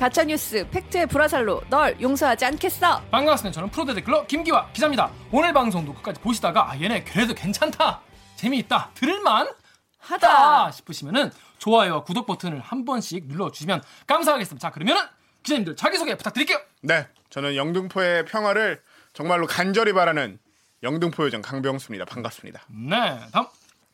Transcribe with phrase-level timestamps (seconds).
[0.00, 3.02] 가짜 뉴스 팩트의 불화살로 널 용서하지 않겠어.
[3.10, 3.54] 반갑습니다.
[3.54, 5.10] 저는 프로데 댓글러 김기화 기자입니다.
[5.30, 8.00] 오늘 방송도 끝까지 보시다가 아 얘네 그래도 괜찮다,
[8.34, 9.52] 재미있다, 들을만
[9.98, 10.70] 하다 하다.
[10.70, 14.68] 싶으시면은 좋아요와 구독 버튼을 한 번씩 눌러주시면 감사하겠습니다.
[14.68, 15.02] 자 그러면은
[15.42, 16.58] 기자님들 자기소개 부탁드릴게요.
[16.80, 18.80] 네, 저는 영등포의 평화를
[19.12, 20.38] 정말로 간절히 바라는
[20.82, 22.06] 영등포 요정 강병수입니다.
[22.06, 22.62] 반갑습니다.
[22.68, 23.44] 네 다음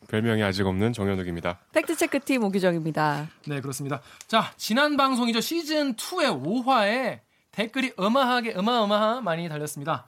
[0.07, 1.59] 별명이 아직 없는 정현욱입니다.
[1.73, 3.27] 팩트체크팀 오기정입니다.
[3.47, 4.01] 네 그렇습니다.
[4.27, 7.19] 자 지난 방송이죠 시즌 2의 5화에
[7.51, 10.05] 댓글이 어마하게 어마어마하 많이 달렸습니다.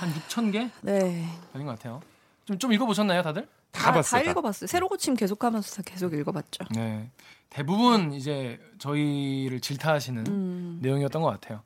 [0.00, 1.26] 한 6천 개 네.
[1.52, 2.00] 달린 것 같아요.
[2.44, 3.46] 좀 좀 읽어보셨나요 다들?
[3.70, 4.24] 다 아, 봤어요.
[4.24, 4.66] 다 읽어봤어요.
[4.66, 6.64] 새로 고침 계속하면서 다 계속 읽어봤죠.
[6.74, 7.08] 네.
[7.48, 10.78] 대부분 이제 저희를 질타하시는 음.
[10.82, 11.62] 내용이었던 것 같아요.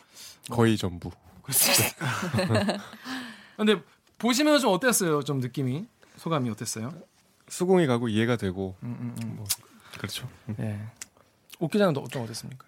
[0.51, 1.11] 거의 전부.
[1.43, 1.97] 그렇습니다.
[3.57, 3.81] 근데
[4.19, 5.23] 보시면 좀 어땠어요?
[5.23, 6.93] 좀 느낌이 소감이 어땠어요?
[7.49, 9.37] 수긍이 가고 이해가 되고 음, 음, 음.
[9.37, 9.47] 뭐
[9.97, 10.29] 그렇죠.
[10.57, 10.81] 네.
[11.61, 12.67] 옥 기자는 좀 어땠습니까?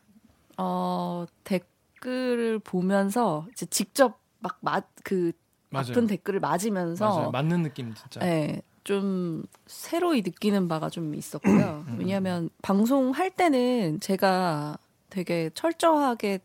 [0.59, 5.33] 어 댓글을 보면서 이제 직접 막그
[5.73, 7.31] 아픈 댓글을 맞으면서 맞아요.
[7.31, 8.21] 맞는 느낌 진짜.
[8.21, 11.85] 네, 좀 새로이 느끼는 바가 좀 있었고요.
[11.89, 11.97] 음.
[11.99, 14.79] 왜냐하면 방송할 때는 제가
[15.11, 16.41] 되게 철저하게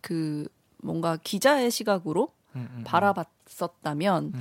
[0.00, 0.46] 그
[0.78, 2.84] 뭔가 기자의 시각으로 음, 음, 음.
[2.84, 4.40] 바라봤었다면 음, 음.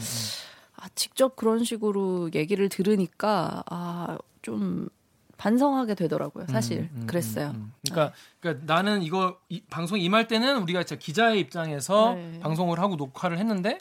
[0.82, 4.90] 아, 직접 그런 식으로 얘기를 들으니까 아, 좀
[5.38, 6.48] 반성하게 되더라고요.
[6.50, 7.50] 사실 음, 음, 그랬어요.
[7.50, 7.74] 음, 음.
[7.88, 12.40] 그러니까, 그러니까 나는 이거 이, 방송 임할 때는 우리가 진짜 기자의 입장에서 네.
[12.40, 13.78] 방송을 하고 녹화를 했는데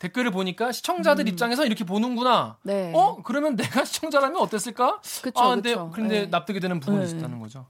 [0.00, 1.28] 댓글을 보니까 시청자들 음.
[1.28, 2.58] 입장에서 이렇게 보는구나.
[2.62, 2.92] 네.
[2.94, 5.00] 어 그러면 내가 시청자라면 어땠을까?
[5.22, 5.90] 그쵸, 아 근데 그쵸.
[5.94, 6.26] 근데 네.
[6.26, 7.06] 납득이 되는 부분이 네.
[7.06, 7.66] 있었다는 거죠.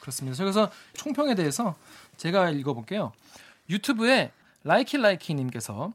[0.00, 0.36] 그렇습니다.
[0.38, 1.76] 그래서 총평에 대해서
[2.16, 3.12] 제가 읽어볼게요.
[3.68, 4.32] 유튜브에
[4.64, 5.92] 라이키 라이키 님께서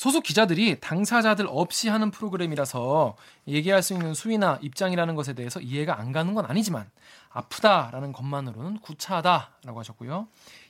[0.00, 3.16] 소속 기자들이 당사자들 없이 하는 프로그램이라서
[3.48, 6.90] 얘기할 수 있는 수위나 입장이라는 것에 대해서 이해가 안 가는 건 아니지만
[7.28, 10.26] 아프다라는 것만으로는 구차하다라고 하셨고요.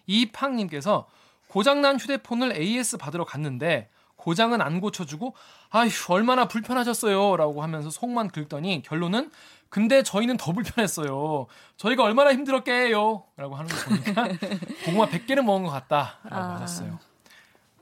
[0.09, 1.09] 이팡님께서
[1.47, 5.37] 고장난 휴대폰을 AS 받으러 갔는데 고장은 안 고쳐주고
[5.71, 9.31] 아휴 얼마나 불편하셨어요라고 하면서 속만 긁더니 결론은
[9.69, 11.47] 근데 저희는 더 불편했어요.
[11.77, 14.29] 저희가 얼마나 힘들었게요라고 하는 거 보니까
[14.87, 16.55] 고구마 100개를 먹은 것 같다라고 아.
[16.57, 16.99] 하셨어요.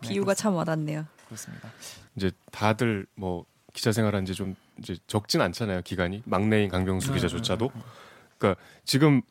[0.03, 1.07] 네, 비유가 참 와닿네요.
[1.29, 1.71] 그렇습니다.
[2.17, 5.83] 이제 다들 뭐 기자 생활한 지 좀 이제 적진 않잖아요.
[5.83, 7.71] 기간이 막내인 강병수 네, 기자조차도.
[8.39, 9.23] 그러니까 지금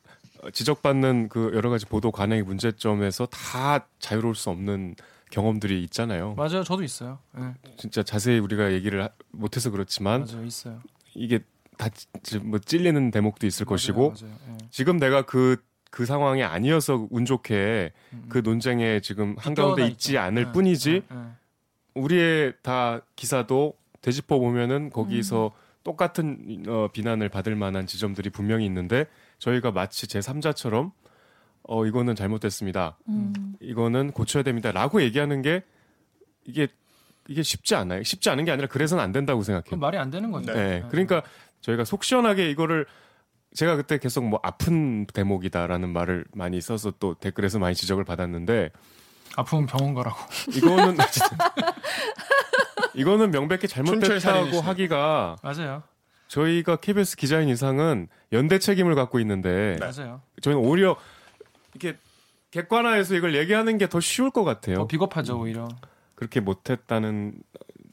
[0.53, 4.95] 지적받는 그 여러 가지 보도 관행의 문제점에서 다 자유로울 수 없는
[5.31, 6.35] 경험들이 있잖아요.
[6.35, 6.63] 맞아요.
[6.63, 7.19] 저도 있어요.
[7.33, 10.45] 네, 진짜 자세히 우리가 얘기를 하- 못해서 그렇지만 맞아요.
[10.45, 10.81] 있어요.
[11.15, 11.39] 이게
[11.77, 14.57] 다뭐 찔리는 대목도 있을 것이고 맞아요, 맞아요.
[14.61, 14.67] 예.
[14.71, 20.17] 지금 내가 그그 상황이 아니어서 운 좋게 음, 그 논쟁에 지금 한가운데 있지.
[20.17, 21.03] 않을 예, 뿐이지.
[21.97, 25.51] 우리의 다 기사도 되짚어 보면은 거기서
[25.83, 29.05] 똑같은 어, 비난을 받을 만한 지점들이 분명히 있는데
[29.39, 30.91] 저희가 마치 제 3자처럼
[31.63, 32.97] 어 이거는 잘못됐습니다.
[33.09, 33.55] 음.
[33.61, 35.63] 이거는 고쳐야 됩니다라고 얘기하는 게
[36.45, 36.67] 이게
[37.27, 38.03] 이게 쉽지 않아요.
[38.03, 39.77] 쉽지 않은 게 아니라 그래서는 안 된다고 생각해요.
[39.79, 40.53] 말이 안 되는 거죠.
[40.53, 40.59] 네.
[40.59, 40.89] 예.
[40.89, 41.23] 그러니까
[41.61, 42.85] 저희가 속 시원하게 이거를
[43.53, 48.71] 제가 그때 계속 뭐 아픈 대목이다라는 말을 많이 써서 또 댓글에서 많이 지적을 받았는데
[49.37, 50.17] 아프면 병원 가라고.
[50.55, 50.97] 이거는
[52.95, 53.67] 이거는 명백히.
[53.67, 55.83] 잘못됐다고 하기가 맞아요.
[56.27, 60.21] 저희가 KBS 기자인 이상은 연대 책임을 갖고 있는데 맞아요.
[60.41, 60.97] 저희는 오히려
[61.73, 61.97] 이렇게
[62.51, 64.77] 객관화해서 이걸 얘기하는 게 더 쉬울 것 같아요.
[64.77, 65.67] 더 비겁하죠 오히려.
[66.15, 67.35] 그렇게 못했다는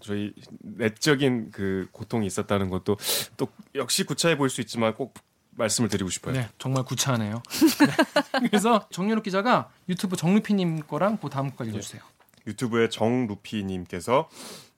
[0.00, 0.32] 저희
[0.62, 2.96] 내적인 그 고통이 있었다는 것도
[3.37, 5.12] 또 역시 구차해 보일 수 있지만 꼭
[5.56, 6.35] 말씀을 드리고 싶어요.
[6.35, 7.43] 네, 정말 구차하네요.
[8.41, 8.49] 네.
[8.49, 12.03] 그래서 정윤욱 기자가 유튜브 정루피님 거랑 그 다음 거까지 읽어주세요.
[12.47, 14.29] 유튜브의 정루피님께서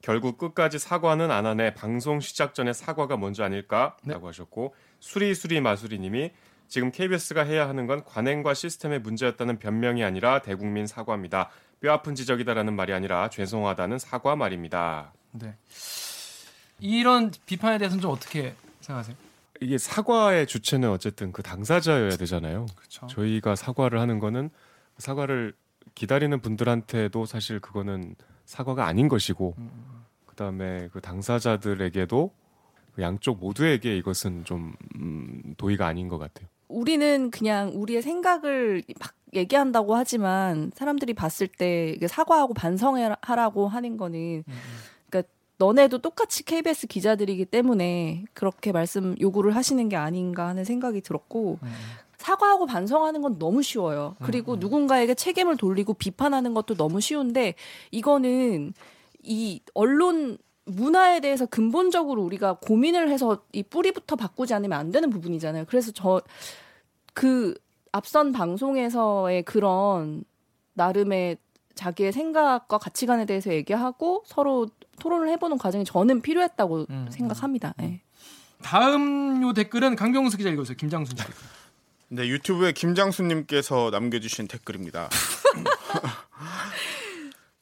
[0.03, 4.15] 결국 끝까지 사과는 안 하네 방송 시작 전에 사과가 먼저 아닐까라고 네.
[4.15, 6.31] 하셨고 수리수리 마수리님이
[6.69, 11.51] 지금 KBS가 해야 하는 건 관행과 시스템의 문제였다는 변명이 아니라 대국민 사과입니다.
[11.81, 15.13] 뼈 아픈 지적이다라는 말이 아니라 죄송하다는 사과 말입니다.
[15.33, 15.55] 네.
[16.81, 19.17] 이런 비판에 대해서는 좀 어떻게 생각하세요?
[19.61, 22.67] 이게 사과의 주체는 어쨌든 그 당사자여야 되잖아요.
[22.77, 23.07] 그렇죠.
[23.07, 24.51] 저희가 사과를 하는 거는
[24.99, 25.55] 사과를
[25.95, 28.15] 기다리는 분들한테도 사실 그거는
[28.45, 32.31] 사과가 아닌 것이고 음, 그다음에 그 당사자들에게도
[32.95, 36.49] 그 양쪽 모두에게 이것은 좀 음, 도의가 아닌 것 같아요.
[36.69, 44.63] 우리는 그냥 우리의 생각을 막 얘기한다고 하지만 사람들이 봤을 때 사과하고 반성하라고 하는 거는 그러니까
[45.59, 51.59] 너네도 똑같이 KBS 기자들이기 때문에 그렇게 말씀 요구를 하시는 게 아닌가 하는 생각이 들었고
[52.19, 54.17] 사과하고 반성하는 건 너무 쉬워요.
[54.23, 57.55] 그리고 누군가에게 책임을 돌리고 비판하는 것도 너무 쉬운데
[57.91, 58.75] 이거는
[59.23, 65.65] 이 언론 문화에 대해서 근본적으로 우리가 고민을 해서 이 뿌리부터 바꾸지 않으면 안 되는 부분이잖아요.
[65.67, 66.21] 그래서 저
[67.17, 67.55] 그
[67.93, 70.23] 앞선 방송에서의 그런
[70.75, 71.39] 나름의
[71.77, 74.69] 자기의 생각과 가치관에 대해서 얘기하고 서로
[75.01, 77.75] 토론을 해보는 과정이 저는 필요했다고 음, 생각합니다.
[77.83, 78.01] 예.
[78.63, 80.77] 다음 요 댓글은 강병수 기자 읽어주세요.
[80.77, 81.25] 김장순 씨.
[82.09, 85.09] 네, 유튜브에 김장수님께서 남겨주신 댓글입니다.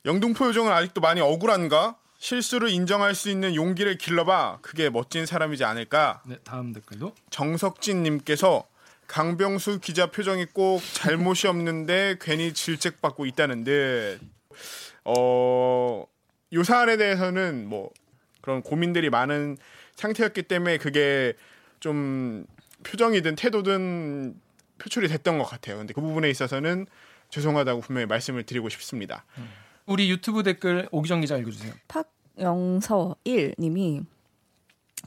[0.05, 1.97] 영등포 요정은 아직도 많이 억울한가?
[2.19, 4.59] 실수를 인정할 수 있는 용기를 길러봐.
[4.63, 6.23] 그게 멋진 사람이지 않을까?
[6.27, 7.15] 네, 다음 댓글도.
[7.31, 8.65] 정석진님께서
[9.07, 14.21] 강병수 기자 표정이 꼭 잘못이 없는데 괜히 질책받고 있다는 듯.
[15.05, 16.07] 어,
[16.53, 17.91] 요 사안에 대해서는 뭐
[18.41, 19.57] 그런 고민들이 많은
[19.97, 21.35] 상태였기 때문에 그게
[21.81, 22.47] 좀
[22.85, 24.35] 표정이든 태도든
[24.79, 25.79] 표출이 됐던 것 같아요.
[25.79, 26.87] 근데 그 부분에 있어서는
[27.31, 29.25] 죄송하다고 분명히 말씀을 드리고 싶습니다.
[29.87, 31.73] 우리 유튜브 댓글 오기정 기자 읽어주세요.
[31.89, 34.05] 박영서 1님이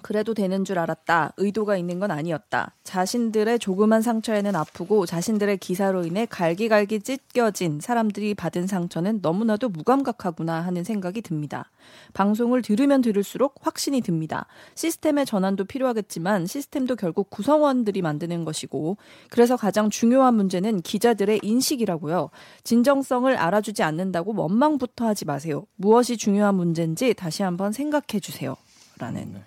[0.02, 1.34] 그래도 되는 줄 알았다.
[1.38, 2.74] 의도가 있는 건 아니었다.
[2.84, 10.84] 자신들의 조그만 상처에는 아프고 자신들의 기사로 인해 갈기갈기 찢겨진 사람들이 받은 상처는 너무나도 무감각하구나 하는
[10.84, 11.72] 생각이 듭니다.
[12.14, 14.46] 방송을 들으면 들을수록 확신이 듭니다.
[14.76, 18.98] 시스템의 전환도 필요하겠지만 시스템도 결국 구성원들이 만드는 것이고
[19.30, 22.30] 그래서 가장 중요한 문제는 기자들의 인식이라고요.
[22.64, 25.66] 진정성을 알아주지 않는다고 원망부터 하지 마세요.
[25.76, 28.56] 무엇이 중요한 문제인지 다시 한번 생각해 주세요.
[29.00, 29.44] 라는 네.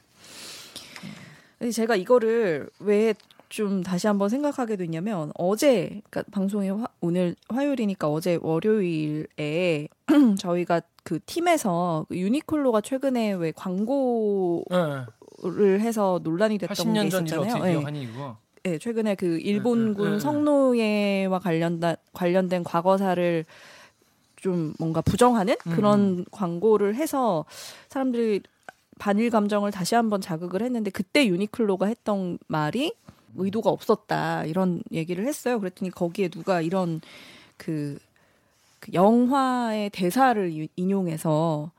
[1.60, 3.14] 근데 제가 이거를 왜
[3.50, 9.88] 좀 다시 한번 생각하게 됐냐면 어제 그러니까 방송이 화, 오늘 화요일이니까 어제 월요일에
[10.38, 14.64] 저희가 그 팀에서 그 유니클로가 최근에 왜 광고를
[15.58, 15.78] 네.
[15.80, 17.84] 해서 논란이 됐던 게 80년 전 일을 있었잖아요.
[17.84, 18.70] 예.
[18.72, 20.20] 예, 최근에 그 일본군 네, 네, 네.
[20.20, 23.44] 성노예와 관련된 관련된 과거사를
[24.36, 27.44] 좀 뭔가 부정하는 음, 그런 광고를 해서
[27.88, 28.42] 사람들이
[29.00, 32.92] 반일 감정을 다시 한번 자극을 했는데 그때 유니클로가 했던 말이
[33.34, 35.58] 의도가 없었다 이런 얘기를 했어요.
[35.58, 37.00] 그랬더니 거기에 누가 이런
[37.56, 37.98] 그,
[38.78, 41.72] 그 영화의 대사를 유- 인용해서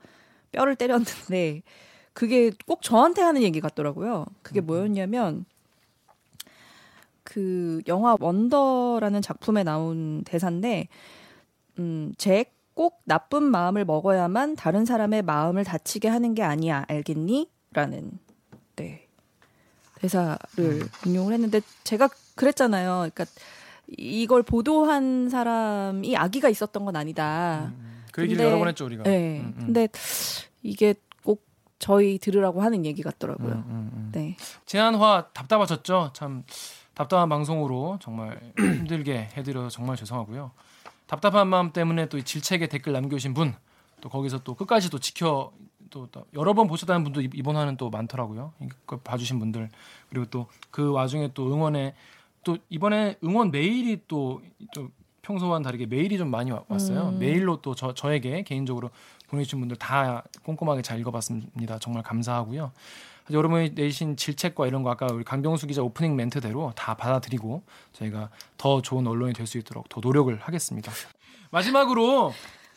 [0.50, 1.62] 뼈를 때렸는데
[2.12, 4.26] 그게 꼭 저한테 하는 얘기 같더라고요.
[4.42, 5.44] 그게 뭐였냐면
[7.22, 10.88] 그 영화 원더라는 작품에 나온 대사인데
[11.78, 12.52] 음, 잭
[12.82, 16.84] 꼭 나쁜 마음을 먹어야만 다른 사람의 마음을 다치게 하는 게 아니야.
[16.88, 17.48] 알겠니?
[17.72, 18.18] 라는
[18.74, 19.06] 네.
[20.00, 20.36] 대사를
[21.06, 23.08] 인용을 했는데 제가 그랬잖아요.
[23.14, 23.24] 그러니까
[23.86, 27.72] 이걸 보도한 사람이 아기가 있었던 건 아니다.
[28.10, 29.04] 그 얘기를 여러 번 했죠 우리가.
[29.04, 29.38] 네.
[29.38, 29.66] 음, 음.
[29.66, 29.86] 근데
[30.64, 31.46] 이게 꼭
[31.78, 33.52] 저희 들으라고 하는 얘기 같더라고요.
[33.52, 34.08] 음, 음, 음.
[34.12, 34.36] 네.
[34.66, 36.10] 제한화 답답하셨죠?
[36.14, 36.42] 참
[36.94, 40.50] 답답한 방송으로 정말 힘들게 해드려 정말 죄송하고요.
[41.12, 43.54] 답답한 마음 때문에 또이 질책에 댓글 남겨주신 분,
[44.00, 45.52] 또 거기서 또 끝까지 또 지켜
[45.90, 48.54] 또, 또 여러 번 보셨다는 분도 이- 이번 화는 또 많더라고요.
[48.62, 49.68] 이거 봐주신 분들
[50.08, 51.94] 그리고 또 그 와중에 또 응원에
[52.44, 54.40] 또 이번에 응원 메일이 또,
[54.74, 54.88] 또
[55.20, 57.10] 평소와는 다르게 메일이 좀 많이 와- 왔어요.
[57.10, 57.18] 음.
[57.18, 58.88] 메일로 또 저, 저에게 개인적으로
[59.28, 61.78] 보내주신 분들 다 꼼꼼하게 잘 읽어봤습니다.
[61.78, 62.72] 정말 감사하고요.
[63.30, 67.62] 여러분이 내신 질책과 이런 거 아까 우리 강병수 기자 오프닝 멘트대로 다 받아들이고
[67.92, 70.90] 저희가 더 좋은 언론이 될 수 있도록 더 노력을 하겠습니다.
[71.50, 72.32] 마지막으로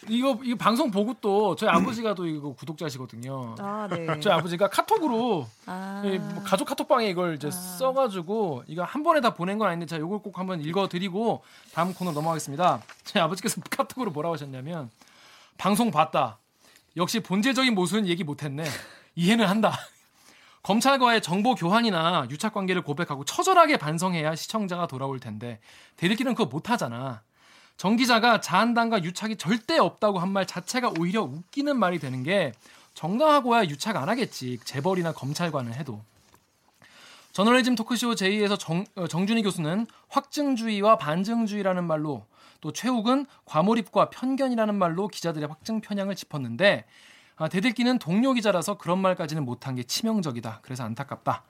[0.08, 3.56] 이거 이 방송 보고 또 저희 아버지가 또 이거 구독자시거든요.
[3.58, 4.20] 아, 네.
[4.20, 6.04] 저희 아버지가 카톡으로 아.
[6.06, 10.20] 이뭐 가족 카톡방에 이걸 이제 써가지고 이거 한 번에 다 보낸 건 아닌데 제가 이걸
[10.20, 12.82] 꼭 한번 읽어드리고 다음 코너 넘어가겠습니다.
[13.06, 14.92] 저희 아버지께서 카톡으로 뭐라고 하셨냐면
[15.58, 16.38] 방송 봤다.
[16.98, 18.66] 역시 본질적인 모습은 얘기 못했네.
[19.16, 19.72] 이해는 한다.
[20.66, 25.60] 검찰과의 정보 교환이나 유착 관계를 고백하고 처절하게 반성해야 시청자가 돌아올 텐데
[25.96, 27.22] 대리기는 그거 못하잖아.
[27.78, 32.52] 정 기자가 자한당과 유착이 절대 없다고 한 말 자체가 오히려 웃기는 말이 되는 게
[32.96, 34.58] 정당하고야 유착 안 하겠지.
[34.64, 36.02] 재벌이나 검찰과는 해도.
[37.34, 42.26] 저널리즘 토크쇼 제2에서 정, 어, 정준희 교수는 확증주의와 반증주의라는 말로
[42.62, 46.86] 또 최욱은 과몰입과 편견이라는 말로 기자들의 확증 편향을 짚었는데
[47.38, 50.60] 아, 대들기는 동료 기자라서 그런 말까지는 못한 게 치명적이다.
[50.62, 51.44] 그래서 안타깝다.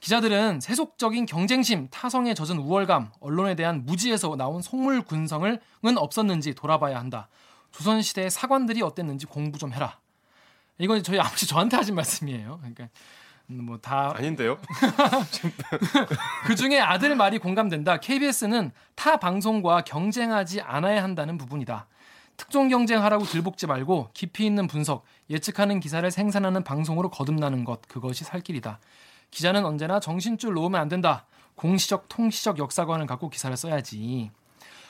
[0.00, 5.58] 기자들은 세속적인 경쟁심, 타성에 젖은 우월감, 언론에 대한 무지에서 나온 속물 군성을은
[5.96, 7.28] 없었는지 돌아봐야 한다.
[7.72, 9.98] 조선시대의 사관들이 어땠는지 공부 좀 해라.
[10.78, 12.58] 이건 저희 아버지 저한테 하신 말씀이에요.
[12.58, 12.88] 그러니까
[13.46, 14.58] 뭐 다 아닌데요?
[16.46, 17.98] 그 중에 아들 말이 공감된다.
[17.98, 21.86] KBS는 타 방송과 경쟁하지 않아야 한다는 부분이다.
[22.36, 28.40] 특종 경쟁하라고 들볶지 말고 깊이 있는 분석, 예측하는 기사를 생산하는 방송으로 거듭나는 것 그것이 살
[28.40, 28.78] 길이다.
[29.30, 31.26] 기자는 언제나 정신줄 놓으면 안 된다.
[31.54, 34.30] 공시적 통시적 역사관을 갖고 기사를 써야지.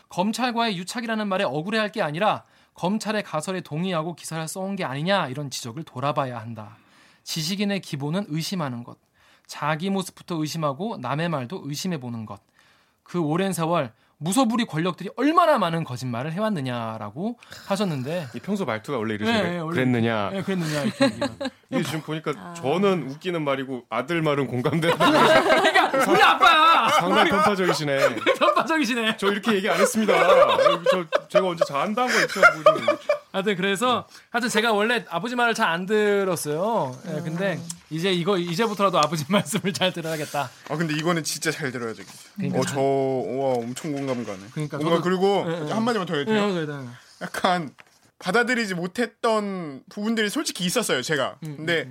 [0.08, 5.84] 검찰과의 유착이라는 말에 억울해할 게 아니라 검찰의 가설에 동의하고 기사를 써온 게 아니냐 이런 지적을
[5.84, 6.76] 돌아봐야 한다.
[7.24, 8.98] 지식인의 기본은 의심하는 것.
[9.46, 12.40] 자기 모습부터 의심하고 남의 말도 의심해 보는 것.
[13.02, 19.42] 그 오랜 세월 무소불위 권력들이 얼마나 많은 거짓말을 해왔느냐라고 하셨는데 이 평소 말투가 원래 이러신가요?
[19.44, 20.30] 네, 네, 그랬느냐?
[20.34, 21.10] 예, 그랬느냐 이렇게.
[21.70, 28.16] 이게 지금 보니까 저는 웃기는 말이고 아들 말은 공감되는 그러니까 우리 아빠야 상당히 편파적이시네.
[28.38, 29.16] 편파적이시네.
[29.16, 30.14] 저 이렇게 얘기 안 했습니다.
[30.90, 32.40] 저 제가 언제 잘한다는 거 있죠?
[32.40, 32.96] 뭐
[33.32, 36.96] 하여튼 그래서 하여튼 제가 원래 아버지 말을 잘 안 들었어요.
[37.08, 37.58] 예, 근데
[37.90, 40.48] 이제 이거 이제부터라도 아버지 말씀을 잘 들어야겠다.
[40.70, 42.12] 아 근데 이거는 진짜 잘 들어야 되겠어.
[42.36, 42.60] 그러니까.
[42.60, 44.38] 어저 와 엄청 공감 가네.
[44.52, 45.72] 그러니까 뭔가 저도- 그리고 예, 예.
[45.72, 46.48] 한 마디만 더 해도 예, 돼요?
[46.54, 46.86] 예, 예.
[47.22, 47.70] 약간
[48.18, 51.02] 받아들이지 못했던 부분들이 솔직히 있었어요.
[51.02, 51.38] 제가.
[51.44, 51.90] 음, 근데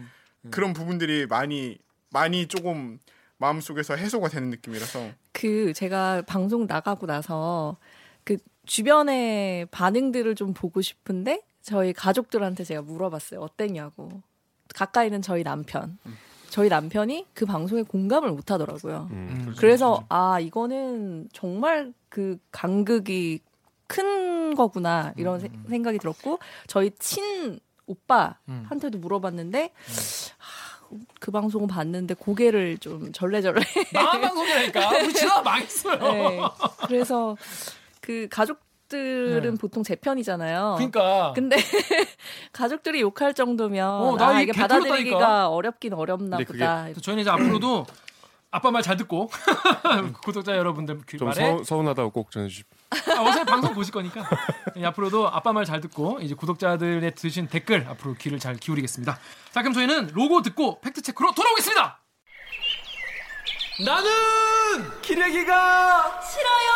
[0.52, 1.78] 그런 부분들이 많이
[2.10, 3.00] 많이 조금
[3.38, 5.10] 마음 속에서 해소가 되는 느낌이라서.
[5.34, 7.78] 그 제가 방송 나가고 나서
[8.24, 13.40] 그 주변의 반응들을 좀 보고 싶은데 저희 가족들한테 제가 물어봤어요.
[13.42, 14.22] 어땠냐고.
[14.74, 15.98] 가까이는 저희 남편.
[16.50, 19.10] 저희 남편이 그 방송에 공감을 못 하더라고요.
[19.12, 23.42] 음, 그래서 아 이거는 정말 그 간극이
[23.88, 29.72] 큰 거구나 이런 세- 생각이 들었고 저희 친 오빠한테도 물어봤는데
[30.40, 33.62] 아, 그 방송을 봤는데 고개를 좀 절레절레
[33.94, 35.14] 망한 방송이라니까 우리
[35.44, 36.00] 망했어요.
[36.00, 36.40] 네.
[36.88, 37.36] 그래서
[38.02, 39.58] 그 가족 들은 네.
[39.60, 40.76] 보통 제 편이잖아요.
[40.78, 41.58] 그러니까 근데
[42.54, 45.50] 가족들이 욕할 정도면 어, 나 아, 이게 받아들이기가.
[45.50, 46.84] 어렵긴 어렵나 그게 보다.
[46.84, 47.86] 그래서 저희는 이제 앞으로도
[48.52, 49.30] 아빠 말 잘 듣고
[50.24, 52.75] 구독자 여러분들 귀 좀 말에 서, 서운하다고 꼭 전해주십시오.
[52.92, 54.28] 아, 어차피 방송 보실 거니까
[54.78, 59.20] 예, 앞으로도 아빠 말 잘 듣고 이제 구독자들의 드신 댓글 앞으로 귀를 잘 기울이겠습니다.
[59.52, 62.00] 자 그럼 저희는 로고 듣고 팩트 체크로 돌아오겠습니다.
[63.86, 66.72] 나는 기레기가 싫어요.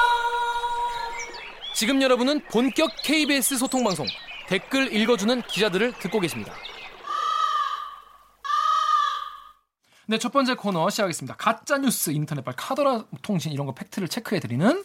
[1.76, 4.06] 지금 여러분은 본격 KBS 소통 방송
[4.48, 6.54] 댓글 읽어주는 기자들을 듣고 계십니다.
[10.08, 11.36] 네, 첫 번째 코너 시작하겠습니다.
[11.38, 14.84] 가짜 뉴스 인터넷 발 카더라 통신 이런 거 팩트를 체크해 드리는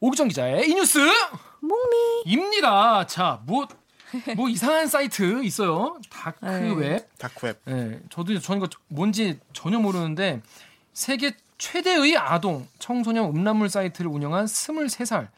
[0.00, 0.98] 오기정 기자의 이 뉴스
[1.60, 2.22] 뭥미.
[2.26, 3.06] 입니다.
[3.06, 3.66] 자, 뭐,
[4.36, 5.98] 뭐 이상한 사이트 있어요.
[6.10, 7.18] 다크웹.
[7.18, 7.62] 다크웹.
[7.68, 10.40] 예, 저도 저는 이거 뭔지 전혀 모르는데
[10.92, 15.28] 세계 최대의 아동 청소년 음란물 사이트를 운영한 23살.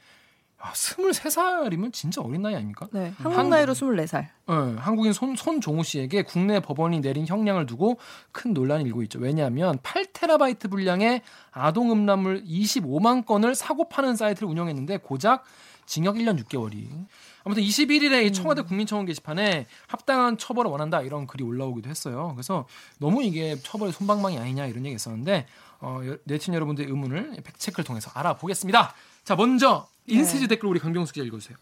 [0.62, 2.86] 아, 23살이면 진짜 어린 나이 아닙니까?
[2.92, 4.24] 네, 한국 나이로 24살.
[4.24, 7.98] 예, 한국인 손, 손종우 씨에게 국내 법원이 내린 형량을 두고
[8.32, 9.18] 큰 논란이 일고 있죠.
[9.18, 15.44] 왜냐하면 8테라바이트 분량의 아동 음란물 25만 건을 사고 파는 사이트를 운영했는데 고작
[15.86, 17.06] 징역 1년 6개월이.
[17.42, 22.32] 아무튼 21일에 이 청와대 국민청원 게시판에 합당한 처벌을 원한다 이런 글이 올라오기도 했어요.
[22.34, 22.66] 그래서
[22.98, 25.46] 너무 이게 처벌의 솜방망이 아니냐 이런 얘기 있었는데
[25.80, 28.94] 어, 여- 네티즌 여러분들의 의문을 팩트체크를 통해서 알아보겠습니다.
[29.24, 31.56] 자 먼저 인스티즈 댓글 우리 강병수 기자 읽어주세요.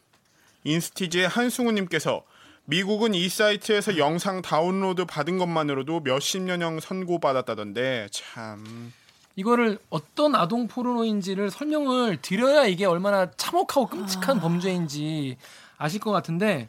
[0.65, 2.25] 인스티즈의 한승우님께서
[2.65, 8.93] 미국은 이 사이트에서 영상 다운로드 받은 것만으로도 몇십 년형 선고받았다던데 참
[9.37, 15.37] 이거를 어떤 아동 포르노인지를 설명을 드려야 이게 얼마나 참혹하고 끔찍한 범죄인지
[15.79, 16.69] 아실 것 같은데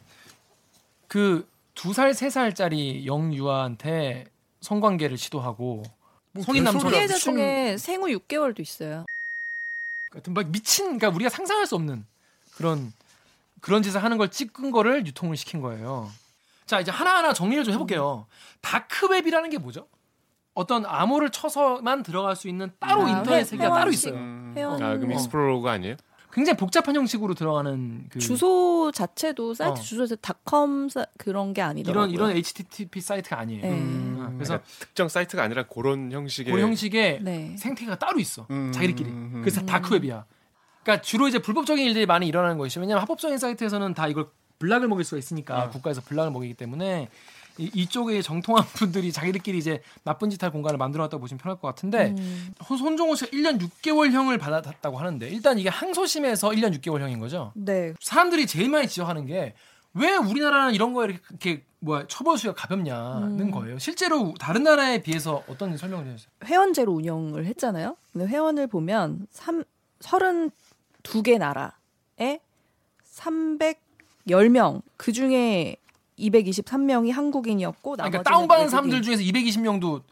[1.08, 4.26] 그 두 살 세 살짜리 영유아한테
[4.60, 5.82] 성관계를 시도하고
[6.44, 9.06] 성인 남성 피해자 중에 생후 6개월도 있어요.
[10.10, 12.04] 같은 막 미친 그러니까 우리가 상상할 수 없는
[12.56, 12.92] 그런
[13.60, 16.10] 그런 짓을 하는 걸 찍은 거를 유통을 시킨 거예요.
[16.66, 18.26] 자 이제 하나하나 정리를 좀 해볼게요.
[18.60, 19.86] 다크웹이라는 게 뭐죠?
[20.54, 24.08] 어떤 암호를 쳐서만 들어갈 수 있는 따로 아, 인터넷 회- 세계가 따로 회원식.
[24.08, 24.20] 있어요.
[24.20, 25.14] 음, 회원 아 그럼 어.
[25.14, 25.96] 익스플로러가 아니에요?
[26.32, 29.82] 굉장히 복잡한 형식으로 들어가는 그 주소 자체도 사이트 어.
[29.82, 32.12] 주소에서 닷컴 사- 그런 게 아니더라고요.
[32.12, 33.62] 이런 이런 HTTP 사이트가 아니에요.
[33.62, 33.70] 네.
[33.70, 37.56] 음, 그래서 그러니까 특정 사이트가 아니라 그런 형식의 그 형식의 네.
[37.58, 38.46] 생태계가 따로 있어.
[38.50, 39.10] 음, 자기들끼리.
[39.10, 39.40] 음.
[39.42, 40.24] 그래서 다크웹이야.
[40.82, 42.80] 그러니까 주로 이제 불법적인 일들이 많이 일어나는 것이죠.
[42.80, 47.08] 왜냐하면 합법적인 사이트에서는 다 이걸 블락을 먹일 수가 있으니까 국가에서 블락을 먹이기 때문에
[47.60, 52.14] 이, 이쪽에 정통한 분들이 자기들끼리 이제 나쁜 짓 할 공간을 만들어놨다고 보시면 편할 것 같은데
[52.18, 52.52] 음.
[52.64, 57.52] 손- 손종호 씨가 1년 6개월형을 받았다고 하는데 일단 이게 항소심에서 1년 6개월형인 거죠.
[57.54, 57.92] 네.
[58.00, 59.54] 사람들이 제일 많이 지적하는 게
[59.92, 63.50] 왜 우리나라는 이런 거에 이렇게, 이렇게 뭐야 처벌 수위가 가볍냐는 음.
[63.50, 63.76] 거예요.
[63.80, 66.30] 실제로 다른 나라에 비해서 어떤 설명을 해주세요.
[66.44, 67.96] 회원제로 운영을 했잖아요.
[68.12, 69.64] 근데 회원을 보면 3
[69.98, 72.38] 32개 나라에
[74.26, 75.76] 310명 그 중에
[76.20, 78.68] 223명이 한국인이었고 나머지는 그러니까 다운받은.
[78.68, 80.02] 사람들 중에서 220명도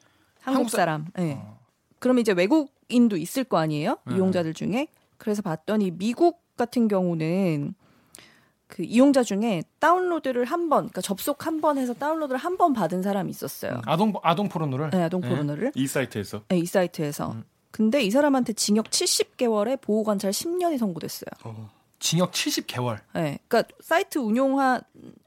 [0.42, 1.06] 한국 사- 사람.
[1.18, 1.32] 예.
[1.40, 1.58] 어.
[1.98, 3.98] 그러면 이제 외국인도 있을 거 아니에요?
[4.06, 4.16] 네.
[4.16, 4.88] 이용자들 중에.
[5.18, 7.74] 그래서 봤더니 미국 같은 경우는
[8.68, 13.02] 그 이용자 중에 다운로드를 한 번, 그러니까 접속 한 번 해서 다운로드를 한 번 받은
[13.02, 13.80] 사람이 있었어요.
[13.86, 15.28] 아동 아동 포르노를 네, 아동 네.
[15.30, 15.72] 포르노를.
[15.74, 17.32] 이 사이트에서 네, 이 사이트에서.
[17.32, 17.44] 음.
[17.70, 21.30] 근데 이 사람한테 징역 70개월에 보호관찰 10년이 선고됐어요.
[21.98, 23.00] 징역 70개월.
[23.14, 24.80] 네, 그러니까 사이트 운용한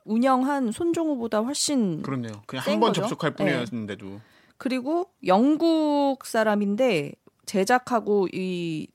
[0.05, 2.41] 운영한 손종우보다 훨씬 그렇네요.
[2.47, 2.93] 그냥 센한 번?
[2.93, 3.43] 접속할 네.
[3.45, 4.21] 뿐이었는데도
[4.57, 7.13] 그리고 영국 사람인데
[7.45, 8.87] 제작하고 이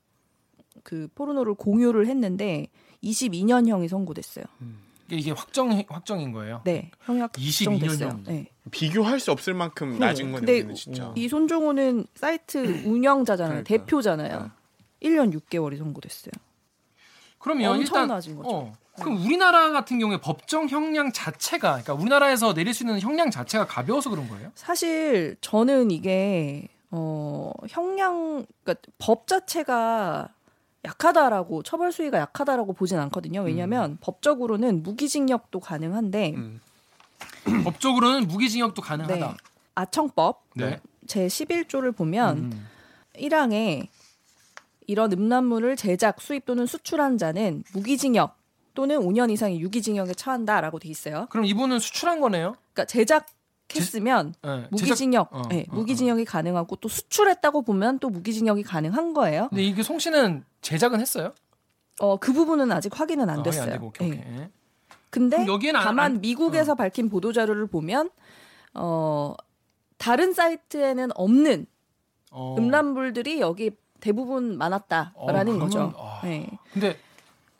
[0.86, 2.68] 그 포르노를 공유를 했는데
[3.02, 4.44] 22년형이 선고됐어요.
[5.08, 6.62] 이게, 이게 확정 확정인 거예요.
[6.64, 8.08] 네, 22년 확정됐어요.
[8.08, 8.22] 형.
[8.22, 8.46] 네.
[8.70, 9.98] 비교할 수 없을 만큼 네.
[9.98, 10.46] 낮은 거네요.
[10.46, 11.12] 근데 진짜.
[11.16, 13.64] 이 손종우는 사이트 운영자잖아요.
[13.64, 13.78] 그러니까요.
[13.78, 14.50] 대표잖아요.
[15.02, 16.30] 1년 6개월이 선고됐어요.
[17.46, 18.10] 그러면 일단.
[18.10, 23.66] 어, 그럼 우리나라 같은 경우에 법정 형량 자체가 그러니까 우리나라에서 내릴 수 있는 형량 자체가
[23.68, 24.50] 가벼워서 그런 거예요?
[24.56, 30.30] 사실 저는 이게 어 형량 그러니까 법 자체가
[30.84, 33.42] 약하다라고 처벌 수위가 약하다라고 보진 않거든요.
[33.42, 36.60] 왜냐하면 법적으로는 무기징역도 가능한데 음.
[37.62, 38.88] 법적으로는 무기징역도 네.
[38.88, 39.36] 가능하다.
[39.76, 40.80] 아청법 네.
[41.06, 42.66] 제 11조를 보면 음.
[43.14, 43.86] 1항에
[44.86, 48.36] 이런 음란물을 제작, 수입 또는 수출한 자는 무기징역
[48.74, 51.26] 또는 5년 이상의 유기징역에 처한다라고 돼 있어요.
[51.30, 52.54] 그럼 이분은 수출한 거네요?
[52.72, 53.26] 그러니까 제작
[53.74, 54.68] 했으면 네.
[54.70, 59.48] 무기징역, 제작- 어, 네, 어, 무기징역이 가능하고 또 수출했다고 보면 또 무기징역이 가능한 거예요.
[59.48, 61.32] 근데 이게 송 씨는 제작은 했어요?
[61.98, 63.62] 어, 그 부분은 아직 확인은 안 아, 됐어요.
[63.64, 64.16] 안 되고, 오케이, 네.
[64.34, 64.46] 오케이.
[65.10, 66.20] 근데 안- 다만 안- 어.
[66.20, 68.10] 미국에서 밝힌 보도 자료를 보면
[68.74, 69.34] 어
[69.96, 71.66] 다른 사이트에는 없는
[72.30, 72.54] 어.
[72.58, 75.92] 음란물들이 여기 대부분 많았다라는 어, 거죠.
[75.96, 76.20] 아.
[76.24, 76.48] 네.
[76.72, 76.96] 근데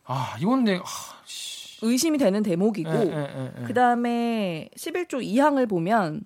[0.05, 0.83] 아 이건 내 아,
[1.25, 1.79] 씨.
[1.83, 3.65] 의심이 되는 대목이고 예, 예, 예, 예.
[3.65, 6.23] 그다음에 11조 2항을 보면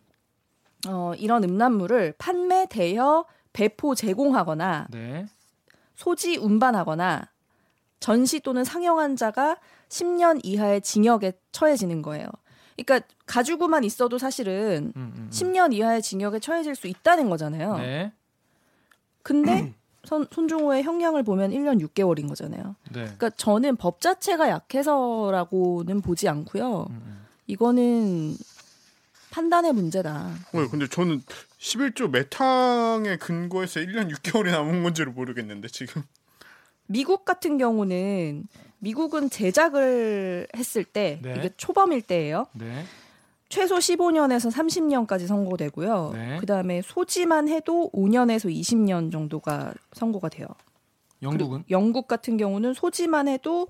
[0.88, 5.26] 어 이런 음란물을 판매, 대여, 배포, 제공하거나 네.
[5.94, 7.30] 소지 운반하거나
[7.98, 9.58] 전시 또는 상영한 자가
[9.88, 12.26] 10년 이하의 징역에 처해지는 거예요.
[12.76, 15.30] 그러니까 가지고만 있어도 사실은 음, 음, 음.
[15.30, 17.76] 10년 이하의 징역에 처해질 수 있다는 거잖아요.
[17.76, 18.12] 네.
[19.22, 22.76] 근데 손, 손종호의 형량을 보면 1년 6개월인 거잖아요.
[22.92, 23.02] 네.
[23.02, 26.86] 그러니까 저는 법 자체가 약해서라고는 보지 않고요.
[26.90, 27.26] 음, 음.
[27.46, 28.36] 이거는
[29.30, 30.30] 판단의 문제다.
[30.52, 31.22] 어, 근데 저는
[31.58, 36.02] 11조 메탕에 근거해서 1년 6개월이 남은 건지를 모르겠는데 지금.
[36.86, 41.34] 미국 같은 경우는 미국은 제작을 했을 때 네.
[41.38, 42.46] 이게 초범일 때예요.
[42.54, 42.84] 네.
[43.50, 46.10] 최소 15년에서 30년까지 선고되고요.
[46.14, 46.36] 네.
[46.38, 50.46] 그다음에 소지만 해도 5년에서 20년 정도가 선고가 돼요.
[51.20, 53.66] 영국은 영국 같은 경우는 소지만 해도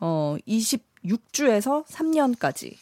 [0.00, 2.74] 어 26주에서 3년까지.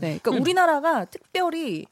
[0.00, 0.18] 네.
[0.20, 1.86] 그러니까 그- 우리나라가 특별히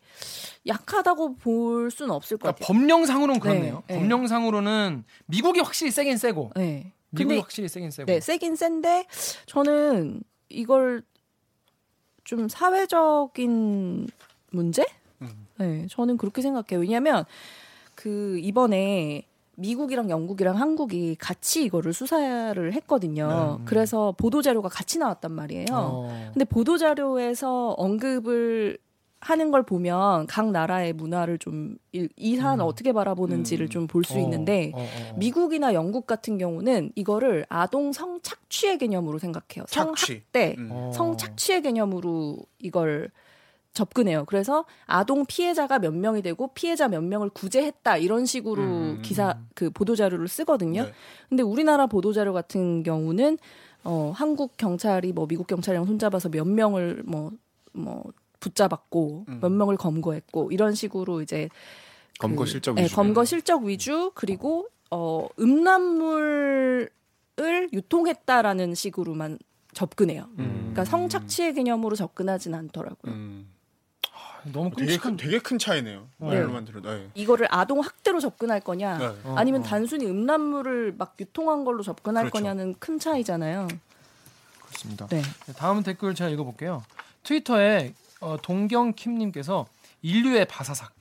[0.67, 2.79] 약하다고 볼 수는 없을 것 그러니까 같아요.
[2.79, 3.83] 법령상으로는 그렇네요.
[3.87, 4.01] 네, 네.
[4.01, 6.93] 법령상으로는 미국이 확실히 세긴 세고 네.
[7.11, 8.07] 미국이 근데 확실히 세긴 세고.
[8.13, 9.07] 네, 세긴 센데
[9.47, 11.03] 저는 이걸
[12.25, 14.09] 좀 사회적인
[14.51, 14.85] 문제?
[15.23, 15.47] 음.
[15.59, 16.81] 네, 저는 그렇게 생각해요.
[16.81, 17.25] 왜냐하면
[17.95, 23.59] 그 이번에 미국이랑 영국이랑 한국이 같이 이거를 수사를 했거든요.
[23.59, 23.65] 네.
[23.67, 25.67] 그래서 보도 자료가 같이 나왔단 말이에요.
[25.73, 26.31] 어.
[26.33, 28.79] 근데 보도 자료에서 언급을
[29.23, 31.79] 하는 걸 보면 각 나라의 문화를 좀
[32.17, 32.69] 이 사안을 음.
[32.69, 33.69] 어떻게 바라보는지를 음.
[33.69, 35.17] 좀볼수 어, 있는데 어, 어, 어.
[35.19, 39.67] 미국이나 영국 같은 경우는 이거를 아동 성착취의 개념으로 생각해요.
[39.69, 40.07] 착취.
[40.07, 40.69] 성학대, 음.
[40.73, 40.91] 어.
[40.95, 43.11] 성착취의 개념으로 이걸
[43.75, 44.25] 접근해요.
[44.27, 49.03] 그래서 아동 피해자가 몇 명이 되고 피해자 몇 명을 구제했다 이런 식으로 음.
[49.03, 50.85] 기사 그 보도 자료를 쓰거든요.
[50.85, 50.93] 네.
[51.29, 53.39] 근데 우리나라 보도 자료 같은 경우는
[53.85, 58.05] 어 한국 경찰이 뭐 미국 경찰이랑 손잡아서 몇 명을 뭐뭐
[58.43, 59.39] 붙잡았고 음.
[59.41, 61.49] 몇 명을 검거했고 이런 식으로 이제
[62.19, 62.95] 검거 그, 실적 네, 위주.
[62.95, 66.91] 검거 실적 위주 그리고 어 음란물을
[67.73, 69.39] 유통했다라는 식으로만
[69.73, 70.29] 접근해요.
[70.39, 70.73] 음.
[70.73, 73.13] 그러니까 성착취의 개념으로 접근하진 않더라고요.
[73.13, 73.49] 음.
[74.53, 76.09] 너무 되게 끔찍한 큰 되게 큰 차이네요.
[76.19, 76.27] 네.
[76.27, 76.91] 말로만 들어도.
[76.91, 77.09] 네.
[77.15, 79.07] 이거를 아동 학대로 접근할 거냐, 네.
[79.23, 79.65] 어, 아니면 어.
[79.65, 82.43] 단순히 음란물을 막 유통한 걸로 접근할 그렇죠.
[82.43, 83.69] 거냐는 큰 차이잖아요.
[84.61, 85.07] 그렇습니다.
[85.07, 85.23] 네.
[85.23, 86.83] 네, 다음 댓글 제가 읽어볼게요.
[87.23, 89.67] 트위터에 어, 동경킴님께서
[90.01, 90.95] 인류의 바사삭.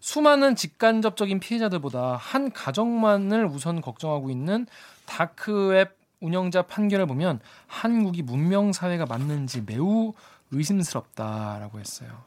[0.00, 4.66] 수많은 직간접적인 피해자들보다 한 가정만을 우선 걱정하고 있는
[5.06, 10.12] 다크웹 운영자 판결을 보면 한국이 문명 사회가 맞는지 매우
[10.50, 12.24] 의심스럽다라고 했어요.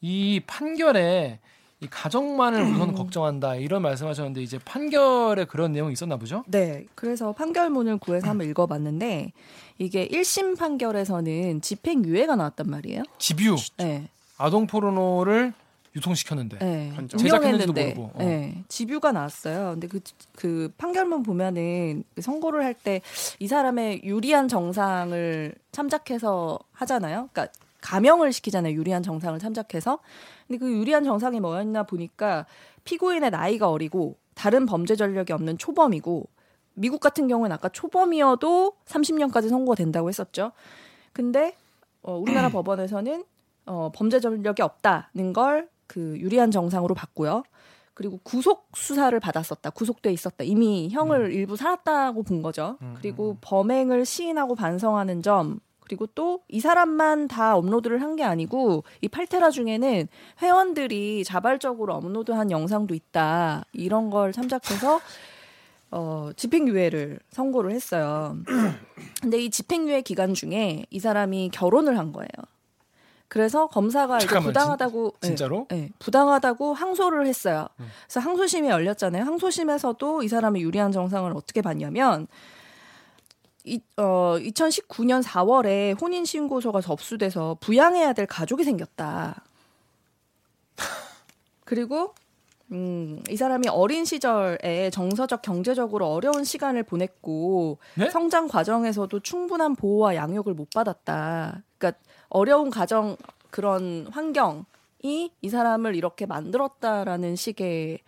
[0.00, 1.40] 이 판결에
[1.80, 6.42] 이 가정만을 우선 걱정한다 이런 말씀하셨는데 이제 판결에 그런 내용이 있었나 보죠?
[6.46, 6.86] 네.
[6.94, 9.32] 그래서 판결문을 구해서 한번 읽어봤는데
[9.78, 13.02] 이게 1심 판결에서는 집행유예가 나왔단 말이에요.
[13.18, 14.08] 집유 네.
[14.38, 15.52] 아동 포르노를
[15.94, 16.58] 유통시켰는데.
[16.58, 16.92] 네,
[17.94, 18.18] 모르고, 어.
[18.24, 19.70] 네, 집유가 나왔어요.
[19.72, 20.00] 근데 그,
[20.34, 23.00] 그 판결문 보면은 그 선고를 할 때
[23.38, 27.28] 이 사람의 유리한 정상을 참작해서 하잖아요.
[27.32, 27.48] 그러니까
[27.80, 28.74] 감형을 시키잖아요.
[28.74, 29.98] 유리한 정상을 참작해서.
[30.46, 32.46] 근데 그 유리한 정상이 뭐였나 보니까
[32.84, 36.28] 피고인의 나이가 어리고 다른 범죄 전력이 없는 초범이고
[36.74, 40.52] 미국 같은 경우는 아까 초범이어도 30년까지 선고가 된다고 했었죠.
[41.12, 41.56] 근데
[42.02, 43.24] 어, 우리나라 법원에서는
[43.66, 47.42] 어, 범죄 전력이 없다는 걸 그 유리한 정상으로 봤고요.
[47.94, 49.70] 그리고 구속 수사를 받았었다.
[49.70, 50.44] 구속돼 있었다.
[50.44, 52.76] 이미 형을 일부 살았다고 본 거죠.
[52.82, 58.84] 음, 그리고 범행을 시인하고 반성하는 점 그리고 또 이 사람만 다 업로드를 한 게 아니고
[59.02, 60.08] 이 팔테라 중에는
[60.40, 63.64] 회원들이 자발적으로 업로드한 영상도 있다.
[63.72, 65.00] 이런 걸 참작해서
[65.90, 68.36] 어, 집행유예를 선고를 했어요.
[69.20, 72.28] 근데 이 집행유예 기간 중에 이 사람이 결혼을 한 거예요.
[73.28, 75.66] 그래서 검사가 이제 부당하다고 네, 진짜로?
[75.68, 77.66] 네, 부당하다고 항소를 했어요.
[77.80, 77.86] 음.
[78.06, 79.24] 그래서 항소심이 열렸잖아요.
[79.24, 82.28] 항소심에서도 이 사람의 유리한 정상을 어떻게 봤냐면
[83.66, 89.42] 이, 어, 2019년 4월에 혼인신고서가 접수돼서 부양해야 될 가족이 생겼다.
[91.64, 92.14] 그리고
[92.70, 98.08] 음, 이 사람이 어린 시절에 정서적, 경제적으로 어려운 시간을 보냈고 네?
[98.10, 101.62] 성장 과정에서도 충분한 보호와 양육을 못 받았다.
[101.78, 103.16] 그러니까 어려운 가정
[103.50, 107.98] 그런 환경이 이 사람을 이렇게 만들었다라는 식의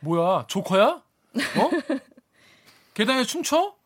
[0.00, 0.84] 뭐야 조커야?
[0.84, 1.02] 어?
[2.94, 3.77] 계단에 춤춰?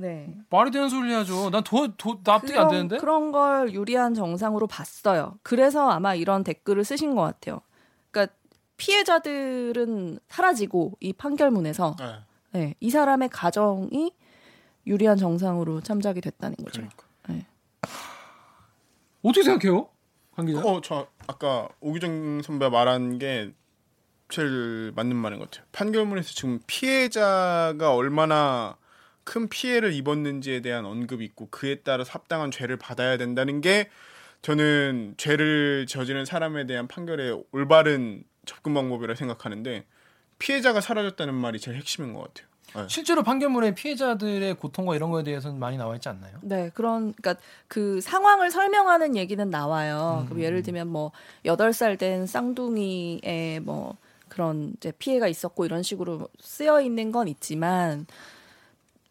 [0.00, 0.32] 네.
[0.48, 1.50] 말이 되는 소리 해야죠.
[1.50, 2.98] 난 도, 도, 납득이 안 되는데?
[2.98, 5.38] 그런 걸 유리한 정상으로 봤어요.
[5.42, 7.60] 그래서 아마 이런 댓글을 쓰신 것 같아요.
[8.10, 8.34] 그러니까
[8.76, 12.14] 피해자들은 사라지고 이 판결문에서 네,
[12.52, 14.12] 네, 이 사람의 가정이
[14.86, 16.82] 유리한 정상으로 참작이 됐다는 거죠.
[16.82, 17.08] 그러니까.
[19.22, 19.88] 어떻게 생각해요?
[20.34, 20.60] 관 기자?
[20.60, 23.52] 어, 저 아까 오기정 선배 말한 게
[24.28, 25.66] 제일 맞는 말인 것 같아요.
[25.72, 28.76] 판결문에서 지금 피해자가 얼마나
[29.28, 33.90] 큰 피해를 입었는지에 대한 언급이 있고 그에 따라 합당한 죄를 받아야 된다는 게
[34.40, 39.84] 저는 죄를 저지른 사람에 대한 판결의 올바른 접근 방법이라 생각하는데
[40.38, 42.48] 피해자가 사라졌다는 말이 제일 핵심인 것 같아요.
[42.88, 46.38] 실제로 판결문에 피해자들의 고통과 이런 거에 대해서는 많이 나와 있지 않나요?
[46.40, 50.20] 네, 그런 그러니까 그 상황을 설명하는 얘기는 나와요.
[50.22, 50.26] 음.
[50.26, 51.12] 그럼 예를 들면 뭐
[51.44, 53.96] 여덟 살 된 쌍둥이의 뭐
[54.28, 58.06] 그런 이제 피해가 있었고 이런 식으로 쓰여 있는 건 있지만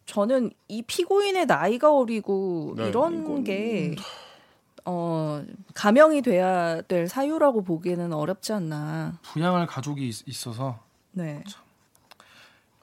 [0.07, 3.95] 저는 이 피고인의 나이가 어리고 네, 이런 이건- 게
[4.85, 5.43] 어,
[5.73, 9.19] 감형이 돼야 될 사유라고 보기에는 어렵지 않나.
[9.21, 10.79] 부양할 가족이 있, 있어서
[11.11, 11.43] 네.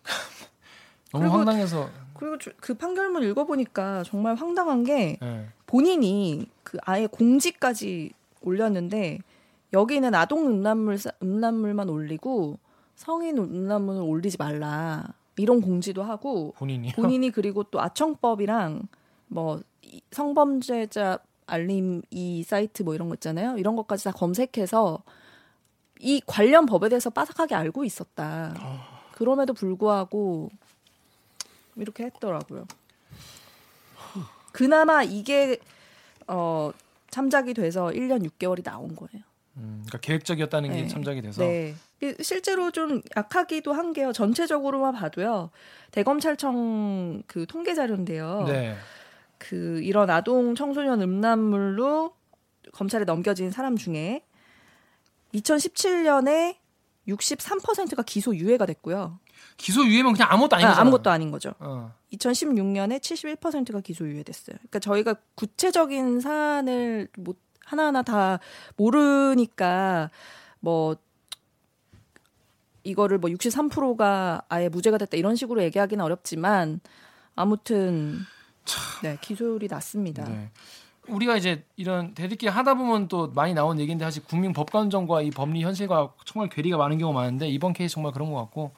[1.12, 5.48] 너무 그리고- 황당해서 그리고 저- 그 판결문 읽어보니까 정말 황당한 게 예.
[5.66, 9.18] 본인이 그 아예 공지까지 올렸는데
[9.72, 12.58] 여기는 아동 음란물 사- 음란물만 올리고
[12.96, 15.04] 성인 음란물을 올리지 말라
[15.36, 18.86] 이런 공지도 하고 본인이 본인이 그리고 또 아청법이랑
[19.28, 25.02] 뭐 이- 성범죄자 알림 이 사이트 뭐 이런 거 있잖아요 이런 것까지 다 검색해서
[26.00, 28.54] 이 관련 법에 대해서 빠삭하게 알고 있었다
[29.12, 30.50] 그럼에도 불구하고
[31.76, 32.66] 이렇게 했더라고요.
[34.52, 35.58] 그나마 이게
[36.28, 36.70] 어
[37.10, 39.22] 참작이 돼서 1년 6개월이 나온 거예요.
[39.56, 40.88] 음, 그러니까 계획적이었다는 게 네.
[40.88, 41.74] 참작이 돼서 네.
[42.00, 44.12] 그 실제로 좀 약하기도 한 게요.
[44.12, 45.50] 전체적으로만 봐도요.
[45.90, 48.44] 대검찰청 그 통계 자료인데요.
[48.46, 48.76] 네.
[49.38, 52.14] 그 이런 아동 청소년 음란물로
[52.72, 54.24] 검찰에 넘겨진 사람 중에
[55.34, 56.56] 2017년에
[57.08, 59.18] 63%가 기소 유예가 됐고요.
[59.56, 60.82] 기소 유예면 그냥 아무것도 아닌 아, 거잖아.
[60.82, 61.52] 아무것도 아닌 거죠.
[61.58, 61.92] 어.
[62.12, 64.56] 2016년에 71%가 기소 유예됐어요.
[64.56, 68.38] 그러니까 저희가 구체적인 사안을 못 하나하나 다
[68.76, 70.10] 모르니까
[70.60, 70.96] 뭐
[72.82, 76.80] 이거를 뭐 63%가 아예 무죄가 됐다 이런 식으로 얘기하기는 어렵지만
[77.34, 78.20] 아무튼
[79.02, 80.24] 네, 기소율이 낮습니다.
[80.24, 80.50] 네.
[81.08, 85.62] 우리가 이제 이런 대립기 하다 보면 또 많이 나온 얘기인데 사실 국민 법관정과 이 법리
[85.62, 88.72] 현실과 정말 괴리가 많은 경우가 많은데 이번 케이스 정말 그런 것 같고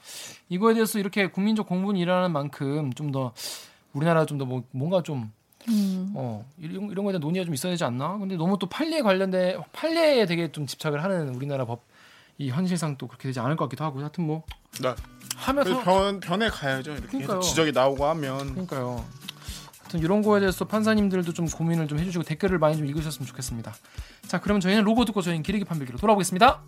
[0.49, 3.33] 이거에 대해서 이렇게 국민적 공분이 일어나는 만큼 좀 더
[3.93, 5.33] 우리나라 좀 더 뭐, 뭔가 좀
[5.69, 6.13] 음.
[6.15, 8.19] 어, 이런, 이런 거에 대한 논의가 좀 있어야 되지 않나?
[8.19, 11.97] 근데 너무 또 판례에 관련된 판례에 되게 좀 집착을 하는 우리나라 법
[12.39, 14.43] 이 현실상 또 그렇게 되지 않을 것 같기도 하고 하여튼 뭐
[14.83, 14.95] 네.
[15.37, 16.93] 하면서 변 변해 가야죠.
[16.93, 17.41] 이렇게 그러니까요.
[17.41, 19.05] 지적이 나오고 하면 그러니까요.
[19.81, 23.75] 하여튼 이런 거에 대해서 판사님들도 좀 고민을 좀 해주시고 댓글을 많이 좀 읽으셨으면 좋겠습니다.
[24.27, 26.61] 자, 그럼 저희는 로고 듣고 저희는 기르기 판별기로 돌아오겠습니다.